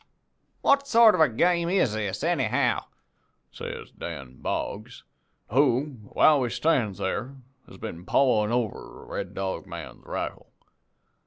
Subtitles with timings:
[0.61, 2.85] "'What sort of a game is this, anyhow?'
[3.51, 5.03] says Dan Boggs,
[5.49, 7.35] who, while we stands thar,
[7.67, 10.47] has been pawin' over the Red Dog man's rifle.